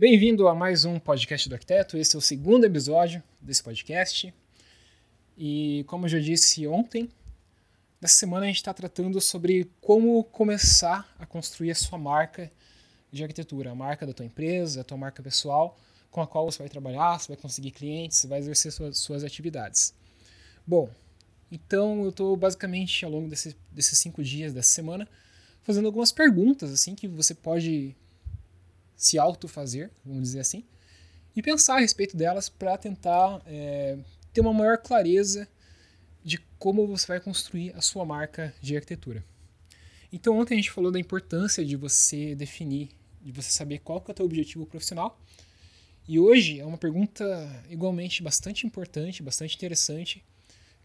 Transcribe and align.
Bem-vindo 0.00 0.46
a 0.46 0.54
mais 0.54 0.84
um 0.84 0.96
podcast 0.96 1.48
do 1.48 1.56
Arquiteto. 1.56 1.98
Esse 1.98 2.14
é 2.14 2.18
o 2.18 2.22
segundo 2.22 2.64
episódio 2.64 3.20
desse 3.40 3.60
podcast. 3.60 4.32
E 5.36 5.84
como 5.88 6.04
eu 6.04 6.08
já 6.08 6.20
disse 6.20 6.68
ontem, 6.68 7.08
nessa 8.00 8.14
semana 8.14 8.44
a 8.44 8.46
gente 8.46 8.58
está 8.58 8.72
tratando 8.72 9.20
sobre 9.20 9.68
como 9.80 10.22
começar 10.22 11.12
a 11.18 11.26
construir 11.26 11.72
a 11.72 11.74
sua 11.74 11.98
marca 11.98 12.48
de 13.10 13.24
arquitetura, 13.24 13.72
a 13.72 13.74
marca 13.74 14.06
da 14.06 14.12
tua 14.12 14.24
empresa, 14.24 14.82
a 14.82 14.84
tua 14.84 14.96
marca 14.96 15.20
pessoal, 15.20 15.76
com 16.12 16.22
a 16.22 16.28
qual 16.28 16.48
você 16.48 16.60
vai 16.60 16.68
trabalhar, 16.68 17.18
você 17.18 17.26
vai 17.26 17.36
conseguir 17.36 17.72
clientes, 17.72 18.18
você 18.18 18.28
vai 18.28 18.38
exercer 18.38 18.70
suas, 18.70 18.98
suas 18.98 19.24
atividades. 19.24 19.92
Bom, 20.64 20.88
então 21.50 22.04
eu 22.04 22.10
estou 22.10 22.36
basicamente 22.36 23.04
ao 23.04 23.10
longo 23.10 23.28
desse, 23.28 23.56
desses 23.72 23.98
cinco 23.98 24.22
dias 24.22 24.54
dessa 24.54 24.70
semana 24.70 25.08
fazendo 25.64 25.86
algumas 25.86 26.12
perguntas 26.12 26.72
assim 26.72 26.94
que 26.94 27.08
você 27.08 27.34
pode 27.34 27.96
se 28.98 29.16
autofazer, 29.16 29.92
vamos 30.04 30.24
dizer 30.24 30.40
assim, 30.40 30.64
e 31.34 31.40
pensar 31.40 31.76
a 31.76 31.80
respeito 31.80 32.16
delas 32.16 32.48
para 32.48 32.76
tentar 32.76 33.40
é, 33.46 33.96
ter 34.32 34.40
uma 34.40 34.52
maior 34.52 34.76
clareza 34.76 35.48
de 36.24 36.36
como 36.58 36.84
você 36.84 37.06
vai 37.06 37.20
construir 37.20 37.72
a 37.76 37.80
sua 37.80 38.04
marca 38.04 38.52
de 38.60 38.74
arquitetura. 38.74 39.24
Então 40.12 40.36
ontem 40.36 40.54
a 40.54 40.56
gente 40.56 40.72
falou 40.72 40.90
da 40.90 40.98
importância 40.98 41.64
de 41.64 41.76
você 41.76 42.34
definir, 42.34 42.90
de 43.22 43.30
você 43.30 43.52
saber 43.52 43.78
qual 43.78 44.00
que 44.00 44.10
é 44.10 44.12
o 44.12 44.14
teu 44.14 44.26
objetivo 44.26 44.66
profissional. 44.66 45.20
E 46.08 46.18
hoje 46.18 46.58
é 46.58 46.64
uma 46.64 46.78
pergunta 46.78 47.24
igualmente 47.70 48.20
bastante 48.20 48.66
importante, 48.66 49.22
bastante 49.22 49.54
interessante, 49.54 50.24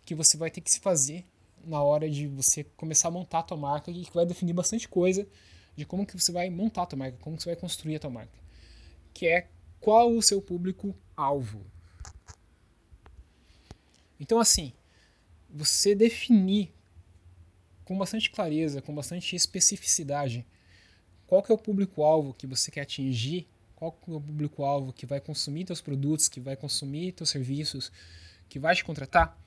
que 0.05 0.13
você 0.13 0.37
vai 0.37 0.51
ter 0.51 0.61
que 0.61 0.69
se 0.69 0.79
fazer 0.79 1.25
na 1.65 1.81
hora 1.81 2.07
de 2.07 2.27
você 2.27 2.63
começar 2.75 3.07
a 3.07 3.11
montar 3.11 3.39
a 3.39 3.43
tua 3.43 3.57
marca 3.57 3.89
e 3.89 4.05
que 4.05 4.13
vai 4.13 4.25
definir 4.25 4.53
bastante 4.53 4.87
coisa 4.87 5.25
de 5.75 5.85
como 5.85 6.05
que 6.05 6.19
você 6.19 6.31
vai 6.31 6.49
montar 6.49 6.83
a 6.83 6.85
tua 6.85 6.99
marca, 6.99 7.17
como 7.19 7.37
que 7.37 7.43
você 7.43 7.49
vai 7.49 7.55
construir 7.55 7.95
a 7.95 7.99
tua 7.99 8.09
marca. 8.09 8.37
Que 9.13 9.27
é 9.27 9.47
qual 9.79 10.11
o 10.11 10.21
seu 10.21 10.41
público 10.41 10.95
alvo. 11.15 11.65
Então 14.19 14.39
assim, 14.39 14.73
você 15.49 15.93
definir 15.93 16.73
com 17.83 17.97
bastante 17.97 18.31
clareza, 18.31 18.81
com 18.81 18.93
bastante 18.93 19.35
especificidade, 19.35 20.45
qual 21.27 21.43
que 21.43 21.51
é 21.51 21.55
o 21.55 21.57
público-alvo 21.57 22.33
que 22.33 22.47
você 22.47 22.71
quer 22.71 22.81
atingir, 22.81 23.47
qual 23.75 23.91
que 23.91 24.09
é 24.09 24.13
o 24.13 24.21
público-alvo 24.21 24.93
que 24.93 25.05
vai 25.05 25.19
consumir 25.19 25.65
teus 25.65 25.81
produtos, 25.81 26.29
que 26.29 26.39
vai 26.39 26.55
consumir 26.55 27.11
teus 27.11 27.29
serviços, 27.29 27.91
que 28.47 28.59
vai 28.59 28.75
te 28.75 28.83
contratar, 28.83 29.37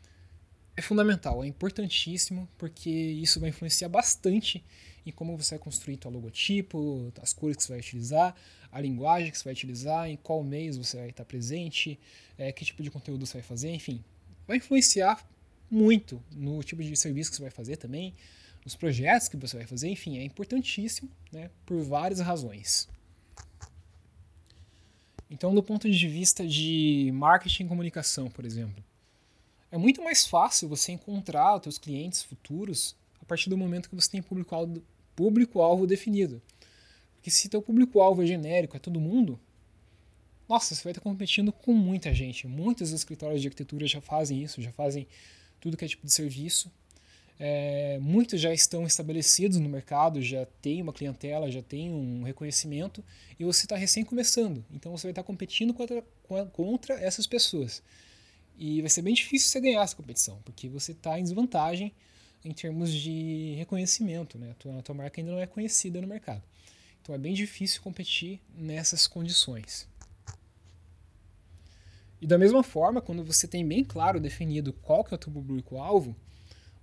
é 0.77 0.83
fundamental, 0.83 1.43
é 1.43 1.47
importantíssimo, 1.47 2.49
porque 2.59 2.91
isso 2.91 3.41
vai 3.41 3.49
influenciar 3.49 3.89
bastante 3.89 4.63
em 5.07 5.11
como 5.11 5.37
você 5.37 5.55
vai 5.55 5.65
construir 5.65 5.97
teu 5.97 6.11
logotipo, 6.11 7.13
as 7.23 7.33
cores 7.33 7.57
que 7.57 7.63
você 7.63 7.73
vai 7.73 7.79
utilizar, 7.79 8.35
a 8.71 8.81
linguagem 8.81 9.31
que 9.31 9.39
você 9.39 9.45
vai 9.45 9.53
utilizar, 9.53 10.11
em 10.11 10.17
qual 10.17 10.43
mês 10.43 10.77
você 10.77 10.99
vai 10.99 11.09
estar 11.09 11.25
presente, 11.25 11.99
é, 12.37 12.53
que 12.53 12.65
tipo 12.65 12.83
de 12.83 12.91
conteúdo 12.91 13.25
você 13.25 13.35
vai 13.35 13.43
fazer, 13.43 13.71
enfim. 13.71 14.05
Vai 14.47 14.59
influenciar 14.59 15.27
muito 15.71 16.23
no 16.33 16.63
tipo 16.63 16.83
de 16.83 16.95
serviço 16.97 17.31
que 17.31 17.37
você 17.37 17.43
vai 17.43 17.51
fazer 17.51 17.77
também, 17.77 18.13
nos 18.65 18.75
projetos 18.75 19.29
que 19.29 19.37
você 19.37 19.57
vai 19.57 19.67
fazer, 19.67 19.89
enfim, 19.89 20.19
é 20.19 20.25
importantíssimo, 20.25 21.09
né, 21.33 21.51
por 21.65 21.81
várias 21.83 22.21
razões. 22.21 22.89
Então, 25.31 25.55
do 25.55 25.63
ponto 25.63 25.91
de 25.91 26.09
vista 26.09 26.47
de 26.47 27.11
marketing 27.15 27.65
e 27.65 27.69
comunicação, 27.69 28.29
por 28.29 28.45
exemplo, 28.45 28.83
é 29.70 29.78
muito 29.78 30.03
mais 30.03 30.27
fácil 30.27 30.69
você 30.69 30.92
encontrar 30.92 31.56
os 31.56 31.62
seus 31.62 31.78
clientes 31.78 32.22
futuros 32.22 32.97
a 33.20 33.25
partir 33.25 33.50
do 33.50 33.56
momento 33.56 33.89
que 33.89 33.97
você 33.97 34.11
tem 34.11 34.23
público-alvo 34.23 34.83
público 35.14 35.86
definido. 35.86 36.42
Porque 37.14 37.31
se 37.31 37.48
teu 37.48 37.61
público-alvo 37.62 38.23
é 38.23 38.27
genérico, 38.27 38.77
é 38.77 38.81
todo 38.81 39.00
mundo, 39.00 39.41
nossa, 40.48 40.75
você 40.75 40.83
vai 40.84 40.92
estar 40.92 41.00
competindo 41.00 41.50
com 41.50 41.73
muita 41.73 42.14
gente. 42.14 42.47
Muitos 42.47 42.92
escritórios 42.92 43.42
de 43.42 43.48
arquitetura 43.48 43.86
já 43.86 44.00
fazem 44.00 44.42
isso, 44.42 44.62
já 44.62 44.70
fazem 44.73 45.08
tudo 45.58 45.77
que 45.77 45.84
é 45.84 45.89
tipo 45.89 46.06
de 46.06 46.12
serviço. 46.12 46.70
É, 47.39 47.98
muitos 48.01 48.41
já 48.41 48.52
estão 48.52 48.86
estabelecidos 48.86 49.58
no 49.58 49.68
mercado, 49.68 50.23
já 50.23 50.46
tem 50.62 50.80
uma 50.80 50.92
clientela, 50.92 51.51
já 51.51 51.61
tem 51.61 51.91
um 51.91 52.23
reconhecimento 52.23 53.05
e 53.39 53.45
você 53.45 53.67
está 53.67 53.77
recém 53.77 54.05
começando. 54.05 54.64
Então 54.70 54.96
você 54.96 55.08
vai 55.08 55.12
estar 55.12 55.23
competindo 55.23 55.74
contra, 55.74 56.02
contra 56.52 56.95
essas 56.95 57.27
pessoas. 57.27 57.83
E 58.58 58.80
vai 58.80 58.89
ser 58.89 59.02
bem 59.02 59.14
difícil 59.14 59.48
você 59.48 59.61
ganhar 59.61 59.83
essa 59.83 59.94
competição, 59.94 60.40
porque 60.44 60.68
você 60.68 60.92
está 60.92 61.18
em 61.18 61.22
desvantagem 61.22 61.92
em 62.44 62.52
termos 62.52 62.92
de 62.92 63.55
reconhecimento. 63.56 64.39
Né? 64.39 64.50
A, 64.50 64.55
tua, 64.55 64.78
a 64.78 64.83
tua 64.83 64.94
marca 64.94 65.20
ainda 65.20 65.33
não 65.33 65.40
é 65.40 65.46
conhecida 65.46 66.00
no 66.00 66.06
mercado. 66.06 66.42
Então 67.02 67.14
é 67.14 67.18
bem 67.18 67.34
difícil 67.34 67.83
competir 67.83 68.40
nessas 68.56 69.06
condições. 69.06 69.89
E 72.20 72.27
da 72.27 72.39
mesma 72.39 72.62
forma, 72.62 73.00
quando 73.00 73.22
você 73.22 73.46
tem 73.46 73.67
bem 73.67 73.84
claro 73.84 74.18
definido 74.18 74.73
qual 74.73 75.05
que 75.05 75.12
é 75.12 75.17
o 75.17 75.18
teu 75.18 75.30
público-alvo, 75.30 76.17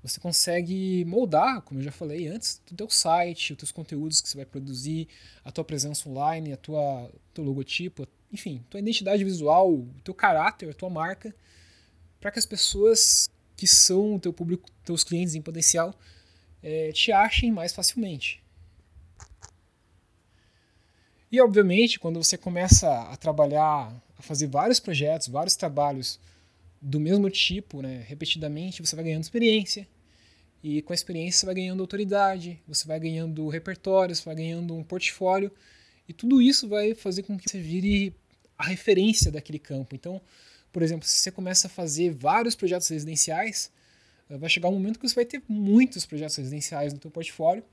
você 0.04 0.20
consegue 0.20 1.04
moldar, 1.06 1.62
como 1.62 1.80
eu 1.80 1.84
já 1.84 1.92
falei 1.92 2.28
antes, 2.28 2.62
o 2.70 2.76
teu 2.76 2.90
site, 2.90 3.54
os 3.54 3.58
teus 3.58 3.72
conteúdos 3.72 4.22
que 4.22 4.30
você 4.30 4.36
vai 4.36 4.46
produzir, 4.46 5.08
a 5.44 5.52
tua 5.52 5.64
presença 5.64 6.08
online, 6.10 6.52
a 6.52 6.58
tua 6.58 7.10
teu 7.34 7.44
logotipo, 7.44 8.08
enfim, 8.34 8.66
tua 8.70 8.80
identidade 8.80 9.24
visual, 9.24 9.86
teu 10.04 10.14
caráter, 10.14 10.70
a 10.70 10.74
tua 10.74 10.90
marca, 10.90 11.34
para 12.20 12.32
que 12.32 12.40
as 12.40 12.46
pessoas 12.46 13.30
que 13.56 13.68
são 13.68 14.16
o 14.16 14.20
teu 14.20 14.34
público, 14.34 14.70
teus 14.84 15.04
clientes 15.04 15.36
em 15.36 15.42
potencial, 15.42 15.94
é, 16.62 16.92
te 16.92 17.12
achem 17.12 17.52
mais 17.52 17.72
facilmente. 17.72 18.44
E 21.32 21.40
obviamente, 21.40 22.00
quando 22.00 22.22
você 22.22 22.38
começa 22.38 22.90
a 23.04 23.16
trabalhar 23.16 23.94
fazer 24.24 24.48
vários 24.48 24.80
projetos, 24.80 25.28
vários 25.28 25.56
trabalhos 25.56 26.20
do 26.82 27.00
mesmo 27.00 27.30
tipo, 27.30 27.82
né, 27.82 28.04
repetidamente, 28.08 28.82
você 28.82 28.96
vai 28.96 29.06
ganhando 29.06 29.24
experiência. 29.24 29.88
E 30.64 30.82
com 30.82 30.94
a 30.94 30.96
experiência 30.96 31.42
você 31.42 31.46
vai 31.46 31.56
ganhando 31.56 31.82
autoridade, 31.82 32.60
você 32.66 32.88
vai 32.88 33.00
ganhando 33.00 33.48
repertório, 33.50 34.16
você 34.16 34.24
vai 34.24 34.36
ganhando 34.36 34.76
um 34.76 34.84
portfólio. 34.84 35.52
E 36.08 36.14
tudo 36.14 36.42
isso 36.42 36.68
vai 36.68 36.96
fazer 36.96 37.24
com 37.24 37.38
que 37.38 37.50
você 37.50 37.60
vire 37.60 38.16
a 38.64 38.68
referência 38.68 39.30
daquele 39.32 39.60
campo. 39.60 39.94
Então, 39.94 40.22
por 40.72 40.82
exemplo, 40.82 41.06
se 41.06 41.18
você 41.18 41.32
começa 41.32 41.68
a 41.68 41.70
fazer 41.70 42.12
vários 42.12 42.56
projetos 42.56 42.88
residenciais, 42.88 43.70
eh, 44.30 44.38
vai 44.38 44.50
chegar 44.50 44.70
um 44.70 44.74
momento 44.74 45.00
que 45.00 45.08
você 45.08 45.16
vai 45.16 45.26
ter 45.26 45.44
muitos 45.48 46.06
projetos 46.06 46.36
residenciais 46.38 46.94
no 46.94 47.02
seu 47.02 47.12
portfólio 47.12 47.64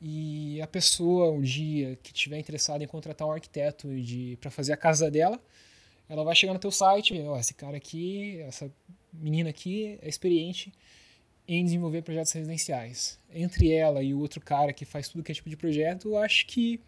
e 0.00 0.60
a 0.62 0.66
pessoa 0.66 1.30
um 1.30 1.42
dia 1.42 1.98
que 2.02 2.10
estiver 2.12 2.38
interessada 2.38 2.82
em 2.82 2.86
contratar 2.86 3.28
um 3.28 3.32
arquiteto 3.32 3.88
para 4.40 4.50
fazer 4.50 4.72
a 4.72 4.76
casa 4.76 5.10
dela, 5.10 5.40
ela 6.08 6.24
vai 6.24 6.34
chegar 6.34 6.52
no 6.52 6.58
teu 6.58 6.70
site, 6.70 7.18
ó, 7.22 7.38
esse 7.38 7.54
cara 7.54 7.76
aqui, 7.76 8.38
essa 8.40 8.70
menina 9.12 9.50
aqui 9.50 9.98
é 10.02 10.08
experiente 10.08 10.72
em 11.46 11.64
desenvolver 11.64 12.02
projetos 12.02 12.32
residenciais. 12.32 13.18
Entre 13.32 13.72
ela 13.72 14.02
e 14.02 14.14
o 14.14 14.20
outro 14.20 14.40
cara 14.40 14.72
que 14.72 14.84
faz 14.84 15.08
tudo 15.08 15.22
que 15.22 15.32
é 15.32 15.34
tipo 15.34 15.50
de 15.50 15.56
projeto, 15.56 16.08
eu 16.08 16.18
acho 16.18 16.46
que 16.46 16.80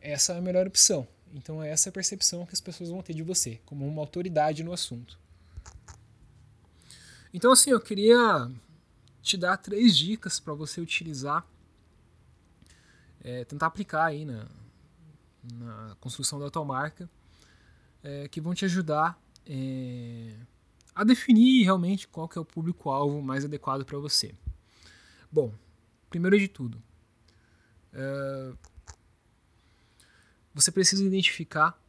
essa 0.00 0.32
é 0.32 0.38
a 0.38 0.40
melhor 0.40 0.66
opção. 0.66 1.06
Então 1.34 1.62
é 1.62 1.70
essa 1.70 1.92
percepção 1.92 2.44
que 2.44 2.54
as 2.54 2.60
pessoas 2.60 2.90
vão 2.90 3.02
ter 3.02 3.14
de 3.14 3.22
você, 3.22 3.60
como 3.64 3.86
uma 3.86 4.02
autoridade 4.02 4.62
no 4.62 4.72
assunto. 4.72 5.18
Então 7.32 7.52
assim, 7.52 7.70
eu 7.70 7.80
queria 7.80 8.50
te 9.22 9.36
dar 9.36 9.56
três 9.56 9.96
dicas 9.96 10.40
para 10.40 10.54
você 10.54 10.80
utilizar, 10.80 11.46
é, 13.22 13.44
tentar 13.44 13.66
aplicar 13.66 14.06
aí 14.06 14.24
na, 14.24 14.46
na 15.54 15.96
construção 16.00 16.38
da 16.38 16.50
tua 16.50 16.64
marca 16.64 17.08
é, 18.02 18.28
que 18.28 18.40
vão 18.40 18.54
te 18.54 18.64
ajudar 18.64 19.20
é, 19.46 20.34
a 20.94 21.04
definir 21.04 21.64
realmente 21.64 22.08
qual 22.08 22.28
que 22.28 22.38
é 22.38 22.40
o 22.40 22.44
público-alvo 22.44 23.22
mais 23.22 23.44
adequado 23.44 23.84
para 23.84 23.98
você. 23.98 24.34
Bom, 25.30 25.52
primeiro 26.08 26.38
de 26.38 26.48
tudo, 26.48 26.82
é, 27.92 28.52
você 30.54 30.70
precisa 30.70 31.04
identificar 31.04 31.80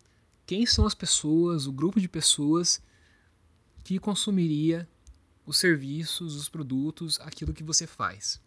quem 0.45 0.65
são 0.65 0.85
as 0.85 0.93
pessoas, 0.93 1.67
o 1.67 1.71
grupo 1.71 1.99
de 1.99 2.07
pessoas 2.07 2.81
que 3.83 3.99
consumiria 3.99 4.87
os 5.45 5.57
serviços, 5.57 6.35
os 6.35 6.49
produtos, 6.49 7.19
aquilo 7.21 7.53
que 7.53 7.63
você 7.63 7.87
faz. 7.87 8.39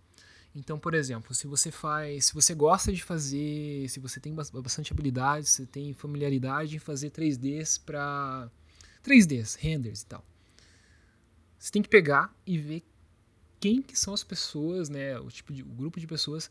Então, 0.55 0.79
por 0.79 0.94
exemplo, 0.94 1.35
se 1.35 1.49
você 1.49 1.71
faz, 1.71 2.27
se 2.27 2.35
você 2.35 2.55
gosta 2.55 2.93
de 2.93 3.03
fazer, 3.03 3.89
se 3.89 3.99
você 3.99 4.21
tem 4.21 4.33
bastante 4.33 4.93
habilidade, 4.93 5.49
se 5.49 5.67
tem 5.67 5.93
familiaridade 5.93 6.77
em 6.77 6.79
fazer 6.79 7.11
3Ds 7.11 7.81
para 7.85 8.49
3Ds, 9.05 9.56
renders 9.59 10.03
e 10.03 10.06
tal. 10.06 10.25
Você 11.59 11.73
tem 11.73 11.83
que 11.83 11.89
pegar 11.89 12.33
e 12.47 12.56
ver 12.56 12.85
quem 13.59 13.83
que 13.83 13.99
são 13.99 14.15
as 14.15 14.23
pessoas, 14.23 14.89
né, 14.89 15.19
o 15.19 15.29
tipo 15.29 15.53
de 15.53 15.62
o 15.62 15.67
grupo 15.67 15.99
de 15.99 16.06
pessoas 16.06 16.50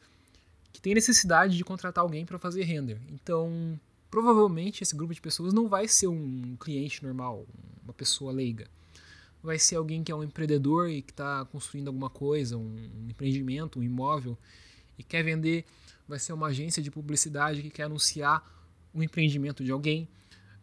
que 0.73 0.81
tem 0.81 0.93
necessidade 0.93 1.55
de 1.55 1.63
contratar 1.63 2.01
alguém 2.01 2.25
para 2.25 2.37
fazer 2.37 2.63
render. 2.63 2.99
Então, 3.09 3.79
provavelmente 4.11 4.83
esse 4.83 4.95
grupo 4.95 5.13
de 5.13 5.21
pessoas 5.21 5.53
não 5.53 5.69
vai 5.69 5.87
ser 5.87 6.07
um 6.07 6.57
cliente 6.59 7.01
normal, 7.03 7.45
uma 7.83 7.93
pessoa 7.93 8.33
leiga 8.33 8.67
vai 9.43 9.59
ser 9.59 9.75
alguém 9.75 10.03
que 10.03 10.11
é 10.11 10.15
um 10.15 10.23
empreendedor 10.23 10.89
e 10.89 11.01
que 11.01 11.11
está 11.11 11.43
construindo 11.45 11.89
alguma 11.89 12.09
coisa, 12.09 12.57
um 12.57 13.07
empreendimento, 13.09 13.77
um 13.77 13.83
imóvel 13.83 14.37
e 14.97 15.03
quer 15.03 15.21
vender, 15.21 15.65
vai 16.07 16.17
ser 16.17 16.31
uma 16.31 16.47
agência 16.47 16.81
de 16.81 16.89
publicidade 16.89 17.61
que 17.61 17.69
quer 17.69 17.83
anunciar 17.83 18.41
um 18.95 19.03
empreendimento 19.03 19.63
de 19.63 19.71
alguém, 19.71 20.07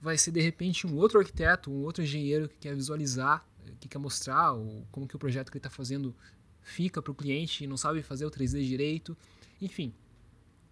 vai 0.00 0.16
ser 0.16 0.30
de 0.30 0.40
repente 0.40 0.86
um 0.86 0.96
outro 0.96 1.18
arquiteto, 1.18 1.70
um 1.70 1.82
outro 1.84 2.02
engenheiro 2.02 2.48
que 2.48 2.56
quer 2.56 2.74
visualizar, 2.74 3.44
que 3.78 3.86
quer 3.86 3.98
mostrar 3.98 4.54
o, 4.54 4.82
como 4.90 5.06
que 5.06 5.14
o 5.14 5.18
projeto 5.18 5.50
que 5.50 5.58
ele 5.58 5.60
está 5.60 5.70
fazendo 5.70 6.14
fica 6.62 7.02
para 7.02 7.12
o 7.12 7.14
cliente 7.14 7.64
e 7.64 7.66
não 7.66 7.76
sabe 7.76 8.02
fazer 8.02 8.24
o 8.24 8.30
3D 8.30 8.64
direito. 8.64 9.16
Enfim, 9.60 9.92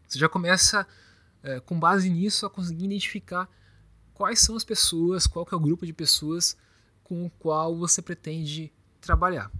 você 0.06 0.18
já 0.18 0.28
começa 0.28 0.86
é, 1.42 1.60
com 1.60 1.78
base 1.78 2.08
nisso 2.08 2.46
a 2.46 2.50
conseguir 2.50 2.86
identificar 2.86 3.48
quais 4.14 4.40
são 4.40 4.56
as 4.56 4.64
pessoas, 4.64 5.26
qual 5.26 5.44
que 5.44 5.54
é 5.54 5.56
o 5.56 5.60
grupo 5.60 5.84
de 5.84 5.92
pessoas 5.92 6.56
com 7.04 7.26
o 7.26 7.30
qual 7.30 7.76
você 7.76 8.00
pretende 8.00 8.72
trabalhar. 9.00 9.50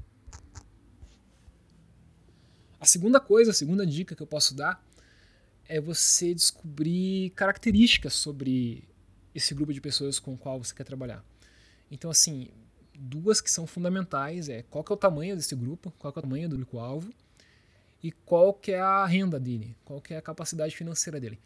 A 2.81 2.87
segunda 2.87 3.21
coisa, 3.21 3.51
a 3.51 3.55
segunda 3.55 3.87
dica 3.87 4.15
que 4.15 4.23
eu 4.23 4.27
posso 4.27 4.55
dar 4.55 4.83
é 5.67 5.81
você 5.81 6.33
descobrir 6.33 7.31
características 7.31 8.15
sobre 8.15 8.89
esse 9.35 9.55
grupo 9.55 9.73
de 9.73 9.81
pessoas 9.81 10.19
com 10.19 10.35
o 10.35 10.39
qual 10.39 10.63
você 10.63 10.75
quer 10.75 10.85
trabalhar. 10.85 11.25
Então, 11.91 12.11
assim, 12.11 12.49
duas 12.99 13.41
que 13.41 13.51
são 13.51 13.67
fundamentais 13.67 14.49
é 14.49 14.63
qual 14.63 14.83
que 14.83 14.93
é 14.93 14.95
o 14.95 14.99
tamanho 14.99 15.37
desse 15.37 15.55
grupo, 15.55 15.93
qual 15.99 16.13
é 16.15 16.19
o 16.19 16.23
tamanho 16.23 16.49
do 16.49 16.57
público-alvo 16.57 17.13
e 18.03 18.13
qual 18.13 18.55
que 18.55 18.73
é 18.73 18.81
a 18.81 19.05
renda 19.07 19.39
dele, 19.39 19.77
qual 19.85 20.01
que 20.01 20.15
é 20.15 20.19
a 20.19 20.23
capacidade 20.23 20.77
financeira 20.77 21.19
dele. 21.19 21.39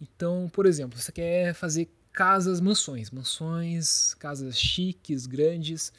Então, 0.00 0.48
por 0.52 0.66
exemplo, 0.66 0.98
você 0.98 1.12
quer 1.12 1.52
fazer 1.54 1.90
casas, 2.12 2.60
mansões, 2.60 3.10
mansões, 3.10 4.14
casas 4.14 4.58
chiques, 4.58 5.26
grandes. 5.26 5.92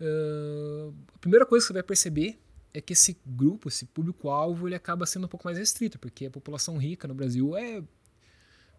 Uh, 0.00 0.94
a 1.14 1.18
primeira 1.18 1.46
coisa 1.46 1.64
que 1.64 1.68
você 1.68 1.72
vai 1.72 1.82
perceber 1.82 2.38
é 2.72 2.80
que 2.80 2.92
esse 2.92 3.18
grupo, 3.26 3.68
esse 3.68 3.86
público-alvo, 3.86 4.68
ele 4.68 4.74
acaba 4.74 5.06
sendo 5.06 5.24
um 5.24 5.28
pouco 5.28 5.46
mais 5.46 5.58
restrito, 5.58 5.98
porque 5.98 6.26
a 6.26 6.30
população 6.30 6.76
rica 6.76 7.08
no 7.08 7.14
Brasil 7.14 7.56
é 7.56 7.82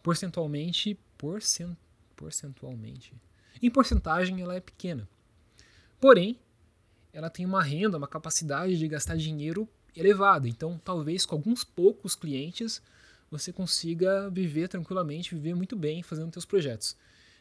percentualmente, 0.01 0.97
porcent, 1.17 1.75
porcentualmente, 2.15 3.13
em 3.61 3.69
porcentagem 3.69 4.41
ela 4.41 4.55
é 4.55 4.59
pequena. 4.59 5.07
Porém, 5.99 6.39
ela 7.13 7.29
tem 7.29 7.45
uma 7.45 7.61
renda, 7.61 7.97
uma 7.97 8.07
capacidade 8.07 8.77
de 8.77 8.87
gastar 8.87 9.17
dinheiro 9.17 9.67
elevada. 9.95 10.47
Então, 10.47 10.79
talvez 10.83 11.25
com 11.25 11.35
alguns 11.35 11.63
poucos 11.63 12.15
clientes 12.15 12.81
você 13.29 13.53
consiga 13.53 14.29
viver 14.29 14.67
tranquilamente, 14.67 15.33
viver 15.33 15.55
muito 15.55 15.75
bem 15.75 16.03
fazendo 16.03 16.33
seus 16.33 16.45
projetos. 16.45 16.97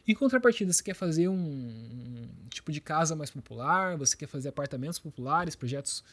Em 0.07 0.15
contrapartida, 0.15 0.71
você 0.71 0.81
quer 0.81 0.93
fazer 0.93 1.27
um, 1.27 1.35
um, 1.35 2.29
tipo 2.49 2.71
de 2.71 2.79
casa 2.79 3.15
mais 3.15 3.29
popular, 3.29 3.97
você 3.97 4.15
quer 4.15 4.27
fazer 4.27 4.49
apartamentos 4.49 4.97
populares, 4.97 5.55
projetos 5.55 6.03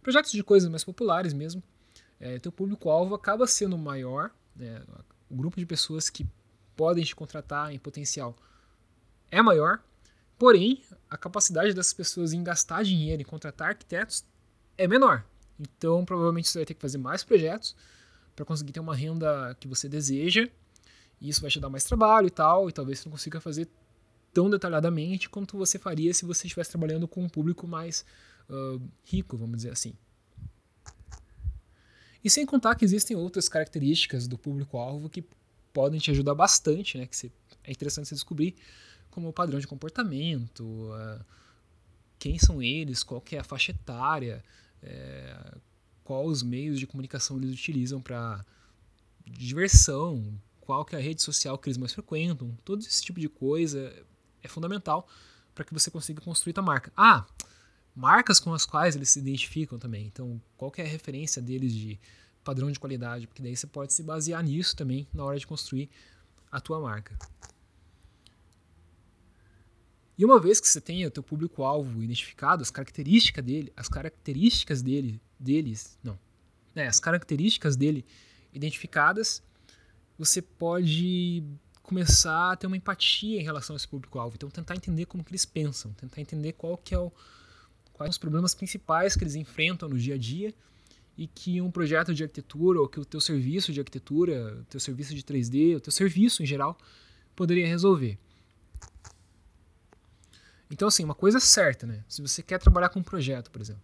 projetos 0.00 0.32
de 0.32 0.44
coisas 0.44 0.68
mais 0.68 0.84
populares 0.84 1.32
mesmo, 1.32 1.62
é, 2.20 2.38
teu 2.38 2.52
público-alvo 2.52 3.14
acaba 3.14 3.46
sendo 3.46 3.76
maior, 3.78 4.30
né, 4.54 4.82
o 5.30 5.34
grupo 5.34 5.58
de 5.58 5.64
pessoas 5.64 6.10
que 6.10 6.26
podem 6.76 7.02
te 7.02 7.16
contratar 7.16 7.72
em 7.72 7.78
potencial 7.78 8.36
é 9.30 9.40
maior, 9.40 9.82
porém 10.38 10.82
a 11.08 11.16
capacidade 11.16 11.72
dessas 11.72 11.94
pessoas 11.94 12.32
em 12.32 12.44
gastar 12.44 12.84
dinheiro 12.84 13.22
em 13.22 13.24
contratar 13.24 13.68
arquitetos 13.68 14.24
é 14.76 14.86
menor. 14.86 15.24
Então 15.58 16.04
provavelmente 16.04 16.48
você 16.48 16.58
vai 16.58 16.66
ter 16.66 16.74
que 16.74 16.80
fazer 16.80 16.98
mais 16.98 17.22
projetos 17.22 17.76
para 18.34 18.44
conseguir 18.44 18.72
ter 18.72 18.80
uma 18.80 18.94
renda 18.94 19.56
que 19.60 19.68
você 19.68 19.88
deseja, 19.88 20.48
e 21.20 21.28
isso 21.28 21.40
vai 21.40 21.50
te 21.50 21.60
dar 21.60 21.70
mais 21.70 21.84
trabalho 21.84 22.26
e 22.26 22.30
tal, 22.30 22.68
e 22.68 22.72
talvez 22.72 22.98
você 22.98 23.08
não 23.08 23.12
consiga 23.12 23.40
fazer 23.40 23.68
tão 24.32 24.50
detalhadamente 24.50 25.30
quanto 25.30 25.56
você 25.56 25.78
faria 25.78 26.12
se 26.12 26.24
você 26.24 26.46
estivesse 26.46 26.70
trabalhando 26.70 27.06
com 27.06 27.22
um 27.22 27.28
público 27.28 27.68
mais 27.68 28.04
uh, 28.50 28.82
rico, 29.04 29.36
vamos 29.36 29.58
dizer 29.58 29.70
assim. 29.70 29.94
E 32.22 32.28
sem 32.28 32.44
contar 32.44 32.74
que 32.74 32.84
existem 32.84 33.16
outras 33.16 33.48
características 33.48 34.26
do 34.26 34.36
público-alvo 34.36 35.08
que 35.08 35.24
podem 35.72 36.00
te 36.00 36.10
ajudar 36.10 36.34
bastante, 36.34 36.98
né? 36.98 37.06
Que 37.06 37.30
é 37.62 37.70
interessante 37.70 38.08
você 38.08 38.14
descobrir, 38.14 38.56
como 39.10 39.28
o 39.28 39.32
padrão 39.32 39.60
de 39.60 39.66
comportamento, 39.66 40.64
uh, 40.64 41.24
quem 42.18 42.38
são 42.38 42.62
eles, 42.62 43.02
qual 43.02 43.22
é 43.30 43.38
a 43.38 43.44
faixa 43.44 43.70
etária, 43.72 44.42
é, 44.84 45.54
quais 46.04 46.28
os 46.28 46.42
meios 46.42 46.78
de 46.78 46.86
comunicação 46.86 47.36
eles 47.38 47.52
utilizam 47.52 48.00
para 48.00 48.44
diversão, 49.26 50.38
qual 50.60 50.84
que 50.84 50.94
é 50.94 50.98
a 50.98 51.02
rede 51.02 51.22
social 51.22 51.58
que 51.58 51.68
eles 51.68 51.78
mais 51.78 51.92
frequentam, 51.92 52.56
todo 52.64 52.80
esse 52.80 53.02
tipo 53.02 53.18
de 53.18 53.28
coisa 53.28 53.92
é 54.42 54.48
fundamental 54.48 55.08
para 55.54 55.64
que 55.64 55.72
você 55.72 55.90
consiga 55.90 56.20
construir 56.20 56.54
a 56.58 56.62
marca. 56.62 56.92
Ah, 56.96 57.26
marcas 57.94 58.40
com 58.40 58.52
as 58.52 58.66
quais 58.66 58.96
eles 58.96 59.10
se 59.10 59.18
identificam 59.18 59.78
também. 59.78 60.06
Então, 60.06 60.40
qual 60.56 60.72
é 60.76 60.82
a 60.82 60.86
referência 60.86 61.40
deles 61.40 61.72
de 61.72 61.98
padrão 62.42 62.70
de 62.70 62.78
qualidade? 62.78 63.26
Porque 63.26 63.42
daí 63.42 63.56
você 63.56 63.66
pode 63.66 63.92
se 63.92 64.02
basear 64.02 64.42
nisso 64.42 64.76
também 64.76 65.06
na 65.12 65.24
hora 65.24 65.38
de 65.38 65.46
construir 65.46 65.88
a 66.50 66.60
tua 66.60 66.80
marca. 66.80 67.16
E 70.16 70.24
uma 70.24 70.38
vez 70.38 70.60
que 70.60 70.68
você 70.68 70.80
tenha 70.80 71.08
o 71.08 71.10
teu 71.10 71.22
público-alvo 71.22 72.02
identificado, 72.02 72.62
as 72.62 72.70
características 72.70 73.44
dele, 73.44 73.72
as 73.76 73.88
características 73.88 74.80
dele, 74.80 75.20
deles, 75.38 75.98
não, 76.02 76.18
né, 76.74 76.86
as 76.86 77.00
características 77.00 77.76
dele 77.76 78.04
identificadas, 78.52 79.42
você 80.16 80.40
pode 80.40 81.42
começar 81.82 82.52
a 82.52 82.56
ter 82.56 82.66
uma 82.66 82.76
empatia 82.76 83.40
em 83.40 83.44
relação 83.44 83.74
a 83.74 83.76
esse 83.76 83.86
público-alvo. 83.86 84.36
Então, 84.36 84.48
tentar 84.48 84.74
entender 84.74 85.04
como 85.06 85.22
que 85.22 85.30
eles 85.30 85.44
pensam, 85.44 85.92
tentar 85.92 86.20
entender 86.20 86.52
qual 86.52 86.78
que 86.78 86.94
é 86.94 86.98
o, 86.98 87.12
quais 87.92 88.14
os 88.14 88.18
problemas 88.18 88.54
principais 88.54 89.16
que 89.16 89.24
eles 89.24 89.34
enfrentam 89.34 89.88
no 89.88 89.98
dia 89.98 90.14
a 90.14 90.18
dia 90.18 90.54
e 91.16 91.26
que 91.26 91.60
um 91.60 91.70
projeto 91.70 92.14
de 92.14 92.22
arquitetura 92.22 92.80
ou 92.80 92.88
que 92.88 92.98
o 92.98 93.04
teu 93.04 93.20
serviço 93.20 93.72
de 93.72 93.80
arquitetura, 93.80 94.58
o 94.60 94.64
teu 94.64 94.80
serviço 94.80 95.14
de 95.14 95.22
3D, 95.22 95.76
o 95.76 95.80
teu 95.80 95.92
serviço 95.92 96.42
em 96.42 96.46
geral 96.46 96.76
poderia 97.36 97.66
resolver. 97.66 98.18
Então 100.74 100.88
assim, 100.88 101.04
uma 101.04 101.14
coisa 101.14 101.38
é 101.38 101.40
certa, 101.40 101.86
né? 101.86 102.04
Se 102.08 102.20
você 102.20 102.42
quer 102.42 102.58
trabalhar 102.58 102.88
com 102.88 102.98
um 102.98 103.02
projeto, 103.02 103.48
por 103.48 103.62
exemplo, 103.62 103.82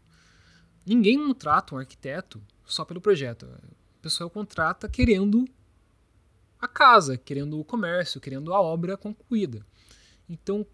ninguém 0.84 1.16
contrata 1.24 1.72
um 1.72 1.78
arquiteto 1.78 2.42
só 2.66 2.84
pelo 2.84 3.00
projeto. 3.00 3.46
A 3.46 4.02
pessoa 4.02 4.28
contrata 4.28 4.88
querendo 4.88 5.48
a 6.60 6.66
casa, 6.66 7.16
querendo 7.16 7.60
o 7.60 7.64
comércio, 7.64 8.20
querendo 8.20 8.52
a 8.52 8.60
obra 8.60 8.96
concluída. 8.96 9.64
Então, 10.28 10.66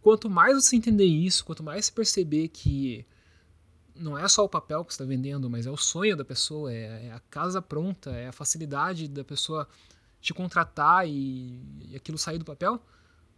quanto 0.00 0.30
mais 0.30 0.54
você 0.54 0.76
entender 0.76 1.04
isso, 1.04 1.44
quanto 1.44 1.64
mais 1.64 1.86
você 1.86 1.92
perceber 1.92 2.48
que 2.48 3.04
não 3.96 4.16
é 4.16 4.28
só 4.28 4.44
o 4.44 4.48
papel 4.48 4.84
que 4.84 4.92
está 4.92 5.04
vendendo, 5.04 5.50
mas 5.50 5.66
é 5.66 5.70
o 5.72 5.76
sonho 5.76 6.16
da 6.16 6.24
pessoa, 6.24 6.72
é, 6.72 7.06
é, 7.06 7.12
a 7.12 7.18
casa 7.28 7.60
pronta, 7.60 8.10
é 8.10 8.28
a 8.28 8.32
facilidade 8.32 9.08
da 9.08 9.24
pessoa 9.24 9.68
te 10.20 10.32
contratar 10.32 11.08
e 11.08 11.60
aquilo 11.96 12.16
sair 12.16 12.38
do 12.38 12.44
papel, 12.44 12.80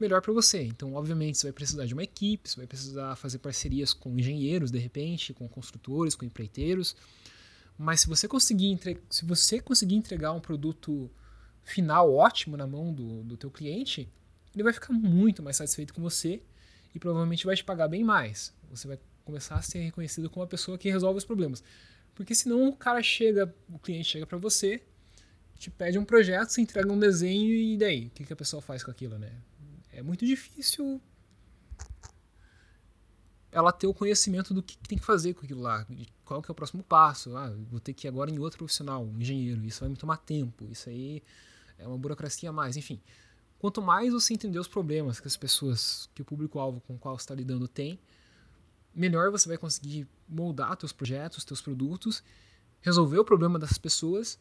melhor 0.01 0.21
para 0.23 0.33
você. 0.33 0.63
Então, 0.63 0.95
obviamente, 0.95 1.39
você 1.39 1.47
vai 1.47 1.53
precisar 1.53 1.87
de 1.87 1.95
uma 1.95 2.03
equipe, 2.03 2.49
você 2.49 2.57
vai 2.57 2.67
precisar 2.67 3.17
fazer 3.17 3.39
parcerias 3.39 3.93
com 3.93 4.19
engenheiros, 4.19 4.71
de 4.71 4.79
repente, 4.79 5.33
com 5.33 5.49
construtores, 5.49 6.15
com 6.15 6.25
empreiteiros. 6.25 6.97
Mas 7.77 8.03
se 8.03 8.09
você 8.09 8.29
conseguir, 8.29 8.67
entre... 8.67 9.01
se 9.09 9.25
você 9.25 9.61
conseguir 9.61 9.95
entregar 9.95 10.33
um 10.33 10.41
produto 10.41 11.11
final 11.63 12.13
ótimo 12.15 12.57
na 12.57 12.67
mão 12.67 12.93
do, 12.93 13.23
do 13.23 13.37
teu 13.37 13.51
cliente, 13.51 14.09
ele 14.55 14.63
vai 14.63 14.73
ficar 14.73 14.93
muito 14.93 15.43
mais 15.43 15.57
satisfeito 15.57 15.95
com 15.95 16.03
você 16.03 16.43
e 16.95 16.99
provavelmente 16.99 17.47
vai 17.47 17.57
te 17.57 17.65
pagar 17.65 17.89
bem 17.89 18.03
mais. 18.03 18.53
Você 18.71 18.89
vai 18.89 18.99
começar 19.25 19.57
a 19.57 19.63
ser 19.63 19.79
reconhecido 19.79 20.29
como 20.29 20.45
a 20.45 20.47
pessoa 20.47 20.77
que 20.77 20.91
resolve 20.91 21.19
os 21.19 21.25
problemas. 21.25 21.63
Porque 22.15 22.35
senão 22.35 22.69
o 22.69 22.77
cara 22.77 23.03
chega, 23.03 23.55
o 23.73 23.79
cliente 23.79 24.09
chega 24.09 24.27
para 24.27 24.39
você, 24.39 24.83
te 25.59 25.71
pede 25.71 25.99
um 25.99 26.05
projeto, 26.05 26.49
você 26.49 26.61
entrega 26.61 26.93
um 26.93 26.99
desenho 26.99 27.53
e 27.53 27.77
daí? 27.77 28.07
O 28.07 28.11
que, 28.11 28.25
que 28.25 28.33
a 28.33 28.37
pessoa 28.37 28.61
faz 28.61 28.83
com 28.83 28.91
aquilo, 28.91 29.19
né? 29.19 29.31
É 29.93 30.03
muito 30.03 30.25
difícil 30.25 31.01
ela 33.53 33.73
ter 33.73 33.87
o 33.87 33.95
conhecimento 33.95 34.55
do 34.55 34.63
que 34.63 34.79
tem 34.79 34.99
que 34.99 35.05
fazer 35.05 35.35
com 35.35 35.45
aquilo 35.45 35.61
lá, 35.61 35.87
qual 36.25 36.41
que 36.41 36.51
é 36.51 36.53
o 36.53 36.55
próximo 36.55 36.83
passo. 36.83 37.37
Ah, 37.37 37.53
vou 37.69 37.81
ter 37.81 37.93
que 37.93 38.07
ir 38.07 38.09
agora 38.09 38.31
em 38.31 38.39
outro 38.39 38.59
profissional, 38.59 39.05
um 39.05 39.21
engenheiro, 39.21 39.65
isso 39.65 39.81
vai 39.81 39.89
me 39.89 39.97
tomar 39.97 40.19
tempo, 40.19 40.69
isso 40.71 40.89
aí 40.89 41.23
é 41.79 41.87
uma 41.87 41.99
burocracia 41.99 42.51
a 42.51 42.53
mais, 42.53 42.77
enfim. 42.77 43.01
Quanto 43.59 43.83
mais 43.83 44.13
você 44.13 44.33
entender 44.33 44.59
os 44.59 44.69
problemas 44.69 45.21
que 45.21 45.27
as 45.27 45.37
pessoas, 45.37 46.09
que 46.15 46.23
o 46.23 46.25
público-alvo 46.25 46.81
com 46.81 46.95
o 46.95 46.99
qual 46.99 47.19
você 47.19 47.25
está 47.25 47.35
lidando 47.35 47.67
tem, 47.67 47.99
melhor 48.95 49.31
você 49.31 49.49
vai 49.49 49.59
conseguir 49.59 50.07
moldar 50.29 50.77
seus 50.79 50.93
projetos, 50.93 51.43
seus 51.43 51.61
produtos, 51.61 52.23
resolver 52.81 53.19
o 53.19 53.25
problema 53.25 53.59
dessas 53.59 53.79
pessoas 53.79 54.39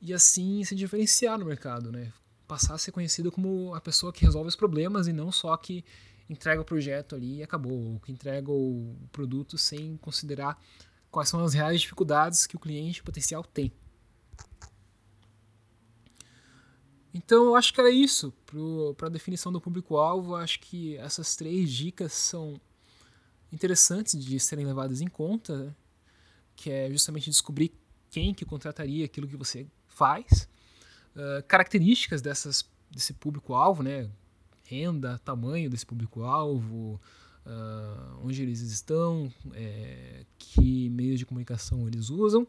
e 0.00 0.14
assim 0.14 0.64
se 0.64 0.74
diferenciar 0.74 1.38
no 1.38 1.44
mercado, 1.44 1.92
né? 1.92 2.12
Passar 2.52 2.74
a 2.74 2.78
ser 2.78 2.92
conhecido 2.92 3.32
como 3.32 3.74
a 3.74 3.80
pessoa 3.80 4.12
que 4.12 4.26
resolve 4.26 4.46
os 4.46 4.54
problemas 4.54 5.08
e 5.08 5.12
não 5.12 5.32
só 5.32 5.56
que 5.56 5.82
entrega 6.28 6.60
o 6.60 6.64
projeto 6.66 7.14
ali 7.14 7.36
e 7.36 7.42
acabou, 7.42 7.94
ou 7.94 7.98
que 7.98 8.12
entrega 8.12 8.52
o 8.52 8.94
produto 9.10 9.56
sem 9.56 9.96
considerar 9.96 10.62
quais 11.10 11.30
são 11.30 11.42
as 11.42 11.54
reais 11.54 11.80
dificuldades 11.80 12.46
que 12.46 12.54
o 12.54 12.58
cliente 12.58 13.02
potencial 13.02 13.42
tem. 13.42 13.72
Então 17.14 17.46
eu 17.46 17.56
acho 17.56 17.72
que 17.72 17.80
era 17.80 17.90
isso 17.90 18.34
para 18.98 19.06
a 19.06 19.10
definição 19.10 19.50
do 19.50 19.58
público-alvo. 19.58 20.36
Acho 20.36 20.60
que 20.60 20.98
essas 20.98 21.34
três 21.34 21.72
dicas 21.72 22.12
são 22.12 22.60
interessantes 23.50 24.22
de 24.22 24.38
serem 24.38 24.66
levadas 24.66 25.00
em 25.00 25.08
conta, 25.08 25.74
que 26.54 26.70
é 26.70 26.90
justamente 26.90 27.30
descobrir 27.30 27.72
quem 28.10 28.34
que 28.34 28.44
contrataria 28.44 29.06
aquilo 29.06 29.26
que 29.26 29.38
você 29.38 29.66
faz, 29.86 30.51
uh, 31.16 31.42
características 31.46 32.20
dessas, 32.22 32.68
desse 32.90 33.12
público-alvo, 33.14 33.82
né? 33.82 34.10
Renda, 34.64 35.18
tamanho 35.24 35.68
desse 35.68 35.84
público-alvo, 35.84 37.00
uh, 37.46 38.18
onde 38.22 38.42
eles 38.42 38.60
estão, 38.60 39.32
é, 39.52 40.24
que 40.38 40.88
meios 40.90 41.18
de 41.18 41.26
comunicação 41.26 41.86
eles 41.86 42.10
usam, 42.10 42.46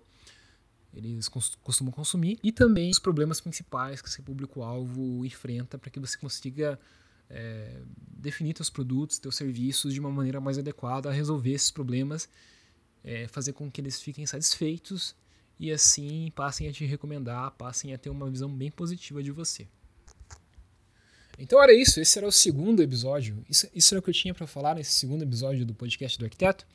eles 0.93 1.27
costumam 1.27 1.91
consumir, 1.91 2.39
e 2.43 2.51
também 2.51 2.91
os 2.91 2.99
problemas 2.99 3.41
principais 3.41 4.01
que 4.01 4.07
esse 4.07 4.21
público-alvo 4.21 5.25
enfrenta 5.25 5.77
para 5.77 5.89
que 5.89 5.99
você 5.99 6.17
consiga 6.17 6.79
é, 7.29 7.81
definir 7.97 8.55
seus 8.55 8.69
produtos, 8.69 9.17
seus 9.17 9.35
serviços 9.35 9.93
de 9.93 9.99
uma 9.99 10.11
maneira 10.11 10.39
mais 10.39 10.57
adequada 10.57 11.09
a 11.09 11.11
resolver 11.11 11.51
esses 11.51 11.71
problemas, 11.71 12.29
é, 13.03 13.27
fazer 13.27 13.53
com 13.53 13.69
que 13.71 13.81
eles 13.81 14.01
fiquem 14.01 14.25
satisfeitos 14.25 15.15
e 15.63 15.71
assim 15.71 16.29
passem 16.35 16.67
a 16.67 16.73
te 16.73 16.85
recomendar, 16.85 17.49
passem 17.51 17.93
a 17.93 17.97
ter 17.97 18.09
uma 18.09 18.29
visão 18.29 18.53
bem 18.53 18.69
positiva 18.69 19.23
de 19.23 19.31
você. 19.31 19.65
Então 21.39 21.63
era 21.63 21.73
isso, 21.73 22.01
esse 22.01 22.17
era 22.17 22.27
o 22.27 22.31
segundo 22.33 22.83
episódio. 22.83 23.45
Isso, 23.49 23.69
isso 23.73 23.93
era 23.93 23.99
o 24.01 24.03
que 24.03 24.09
eu 24.09 24.13
tinha 24.13 24.33
para 24.33 24.45
falar 24.45 24.75
nesse 24.75 24.91
segundo 24.91 25.23
episódio 25.23 25.65
do 25.65 25.73
podcast 25.73 26.19
do 26.19 26.25
arquiteto. 26.25 26.67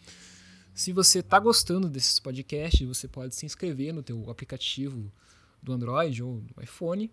Se 0.73 0.91
você 0.91 1.19
está 1.19 1.39
gostando 1.39 1.87
desses 1.87 2.19
podcasts, 2.19 2.89
você 2.89 3.07
pode 3.07 3.35
se 3.35 3.45
inscrever 3.45 3.93
no 3.93 4.03
teu 4.03 4.31
aplicativo 4.31 5.13
do 5.63 5.75
Android 5.75 6.23
ou 6.23 6.41
do 6.41 6.63
iPhone. 6.63 7.13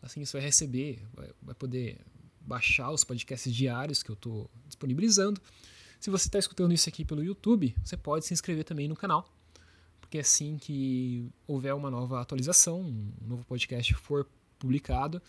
Assim 0.00 0.24
você 0.24 0.38
vai 0.38 0.46
receber, 0.46 1.02
vai, 1.12 1.28
vai 1.42 1.54
poder 1.54 1.98
baixar 2.40 2.90
os 2.92 3.04
podcasts 3.04 3.54
diários 3.54 4.02
que 4.02 4.10
eu 4.10 4.14
estou 4.14 4.50
disponibilizando. 4.66 5.38
Se 6.00 6.08
você 6.08 6.28
está 6.28 6.38
escutando 6.38 6.72
isso 6.72 6.88
aqui 6.88 7.04
pelo 7.04 7.22
YouTube, 7.22 7.76
você 7.84 7.94
pode 7.94 8.24
se 8.24 8.32
inscrever 8.32 8.64
também 8.64 8.88
no 8.88 8.96
canal, 8.96 9.30
porque 10.10 10.18
assim 10.18 10.58
que 10.58 11.30
houver 11.46 11.72
uma 11.72 11.88
nova 11.88 12.20
atualização, 12.20 12.80
um 12.80 13.12
novo 13.28 13.44
podcast 13.44 13.94
for 13.94 14.26
publicado, 14.58 15.22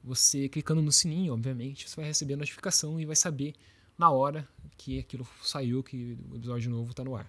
você 0.00 0.48
clicando 0.48 0.80
no 0.80 0.92
sininho, 0.92 1.34
obviamente, 1.34 1.90
você 1.90 1.96
vai 1.96 2.04
receber 2.04 2.34
a 2.34 2.36
notificação 2.36 3.00
e 3.00 3.04
vai 3.04 3.16
saber 3.16 3.52
na 3.98 4.12
hora 4.12 4.48
que 4.78 5.00
aquilo 5.00 5.26
saiu, 5.42 5.82
que 5.82 6.16
o 6.30 6.36
episódio 6.36 6.70
novo 6.70 6.92
está 6.92 7.02
no 7.02 7.16
ar. 7.16 7.28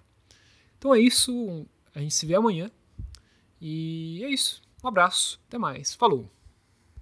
Então 0.78 0.94
é 0.94 1.00
isso, 1.00 1.66
a 1.92 1.98
gente 1.98 2.14
se 2.14 2.26
vê 2.26 2.36
amanhã 2.36 2.70
e 3.60 4.22
é 4.22 4.30
isso. 4.30 4.62
Um 4.80 4.86
abraço, 4.86 5.40
até 5.48 5.58
mais, 5.58 5.92
falou! 5.94 6.30